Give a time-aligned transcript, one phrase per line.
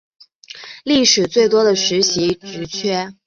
[0.83, 3.13] 历届最多的实习职缺